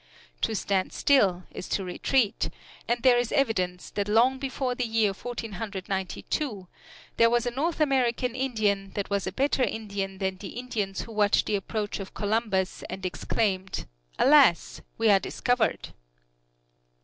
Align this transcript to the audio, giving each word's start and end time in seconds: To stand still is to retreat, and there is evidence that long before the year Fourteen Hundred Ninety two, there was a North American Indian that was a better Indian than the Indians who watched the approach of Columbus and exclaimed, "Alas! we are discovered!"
To 0.41 0.55
stand 0.55 0.93
still 0.93 1.43
is 1.51 1.69
to 1.69 1.83
retreat, 1.83 2.49
and 2.87 3.03
there 3.03 3.19
is 3.19 3.31
evidence 3.31 3.91
that 3.91 4.07
long 4.07 4.39
before 4.39 4.73
the 4.73 4.83
year 4.87 5.13
Fourteen 5.13 5.51
Hundred 5.51 5.87
Ninety 5.87 6.23
two, 6.23 6.67
there 7.17 7.29
was 7.29 7.45
a 7.45 7.51
North 7.51 7.79
American 7.79 8.33
Indian 8.33 8.93
that 8.95 9.11
was 9.11 9.27
a 9.27 9.31
better 9.31 9.61
Indian 9.61 10.17
than 10.17 10.37
the 10.37 10.57
Indians 10.57 11.01
who 11.01 11.11
watched 11.11 11.45
the 11.45 11.55
approach 11.55 11.99
of 11.99 12.15
Columbus 12.15 12.83
and 12.89 13.05
exclaimed, 13.05 13.85
"Alas! 14.17 14.81
we 14.97 15.07
are 15.11 15.19
discovered!" 15.19 15.89